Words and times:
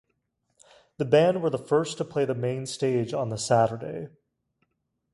The 0.97 1.05
band 1.05 1.43
were 1.43 1.51
the 1.51 1.59
first 1.59 1.99
to 1.99 2.03
play 2.03 2.25
the 2.25 2.33
main 2.33 2.65
stage 2.65 3.13
on 3.13 3.29
the 3.29 3.37
Saturday. 3.37 4.09